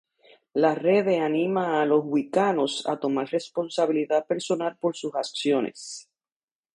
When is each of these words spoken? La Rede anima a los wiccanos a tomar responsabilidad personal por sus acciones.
La 0.61 0.69
Rede 0.73 1.19
anima 1.19 1.79
a 1.79 1.85
los 1.85 2.01
wiccanos 2.03 2.87
a 2.87 2.99
tomar 2.99 3.27
responsabilidad 3.29 4.25
personal 4.25 4.75
por 4.77 4.95
sus 4.97 5.13
acciones. 5.13 6.09